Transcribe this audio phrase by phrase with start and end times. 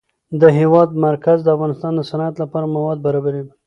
[0.41, 3.51] د هېواد مرکز د افغانستان د صنعت لپاره مواد برابروي.